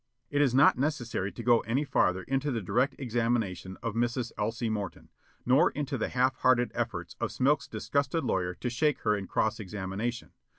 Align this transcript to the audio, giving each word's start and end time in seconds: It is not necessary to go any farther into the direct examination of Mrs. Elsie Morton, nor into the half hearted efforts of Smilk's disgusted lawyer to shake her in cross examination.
It 0.31 0.41
is 0.41 0.55
not 0.55 0.79
necessary 0.79 1.31
to 1.31 1.43
go 1.43 1.59
any 1.59 1.83
farther 1.83 2.23
into 2.23 2.49
the 2.49 2.59
direct 2.63 2.95
examination 2.97 3.77
of 3.83 3.93
Mrs. 3.93 4.31
Elsie 4.35 4.67
Morton, 4.67 5.09
nor 5.45 5.69
into 5.69 5.95
the 5.95 6.09
half 6.09 6.35
hearted 6.37 6.71
efforts 6.73 7.15
of 7.19 7.29
Smilk's 7.31 7.67
disgusted 7.67 8.23
lawyer 8.23 8.55
to 8.55 8.69
shake 8.71 9.01
her 9.01 9.15
in 9.15 9.27
cross 9.27 9.59
examination. 9.59 10.31